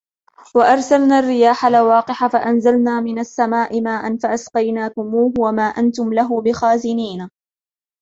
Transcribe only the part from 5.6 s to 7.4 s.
أَنْتُمْ لَهُ بِخَازِنِينَ